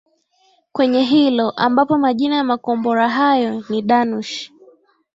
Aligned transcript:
kwenye 0.71 1.03
hilo 1.03 1.49
ambapo 1.51 1.97
majina 1.97 2.35
ya 2.35 2.43
makombora 2.43 3.09
hayo 3.09 3.63
ni 3.69 3.81
danush 3.81 4.51